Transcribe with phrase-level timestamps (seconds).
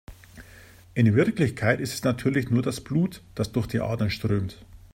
[0.95, 4.57] In Wirklichkeit ist es natürlich nur das Blut, das durch die Adern strömt.